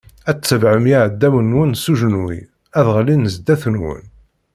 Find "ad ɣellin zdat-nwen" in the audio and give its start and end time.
2.77-4.03